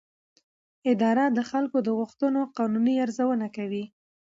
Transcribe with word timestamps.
اداره 0.91 1.25
د 1.37 1.39
خلکو 1.51 1.77
د 1.83 1.89
غوښتنو 1.97 2.41
قانوني 2.57 2.95
ارزونه 3.05 3.47
کوي. 3.57 3.85